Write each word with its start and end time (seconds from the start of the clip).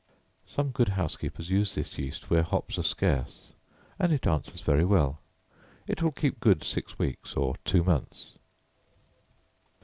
Some 0.47 0.71
good 0.71 0.89
housekeepers 0.89 1.51
use 1.51 1.75
this 1.75 1.99
yeast 1.99 2.31
where 2.31 2.41
hops 2.41 2.79
are 2.79 2.81
scarce, 2.81 3.51
and 3.99 4.11
it 4.11 4.25
answers 4.25 4.61
very 4.61 4.83
well. 4.83 5.19
It 5.85 6.01
will 6.01 6.11
keep 6.11 6.39
good 6.39 6.63
six 6.63 6.97
weeks 6.97 7.37
or 7.37 7.55
two 7.65 7.83
months. 7.83 8.39